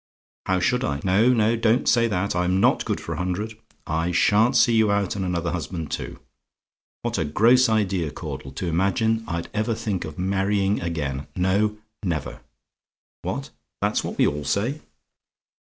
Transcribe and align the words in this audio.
How 0.47 0.59
should 0.59 0.83
I? 0.83 0.99
No, 1.03 1.31
no; 1.31 1.55
don't 1.55 1.87
say 1.87 2.07
that: 2.07 2.35
I'm 2.35 2.59
not 2.59 2.85
good 2.85 2.99
for 2.99 3.13
a 3.13 3.17
hundred 3.17 3.55
I 3.85 4.11
sha'n't 4.11 4.55
see 4.55 4.73
you 4.73 4.91
out, 4.91 5.15
and 5.15 5.23
another 5.23 5.51
husband 5.51 5.91
too. 5.91 6.17
What 7.03 7.19
a 7.19 7.23
gross 7.23 7.69
idea, 7.69 8.09
Caudle! 8.09 8.51
To 8.53 8.65
imagine 8.65 9.23
I'd 9.27 9.49
ever 9.53 9.75
think 9.75 10.03
of 10.03 10.17
marrying 10.17 10.81
again. 10.81 11.27
No 11.35 11.77
never! 12.01 12.39
What? 13.21 13.51
"THAT'S 13.83 14.03
WHAT 14.03 14.17
WE 14.17 14.25
ALL 14.25 14.43
SAY? 14.43 14.81